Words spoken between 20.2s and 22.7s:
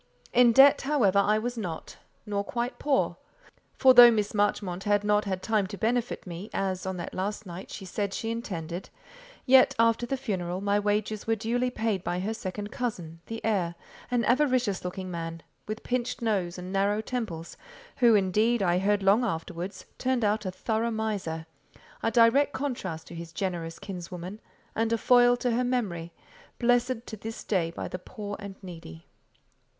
out a thorough miser: a direct